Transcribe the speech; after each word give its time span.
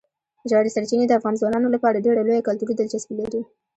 ژورې 0.49 0.73
سرچینې 0.75 1.05
د 1.07 1.13
افغان 1.19 1.33
ځوانانو 1.41 1.73
لپاره 1.75 2.03
ډېره 2.05 2.21
لویه 2.25 2.45
کلتوري 2.47 2.73
دلچسپي 2.75 3.15
لري. 3.21 3.41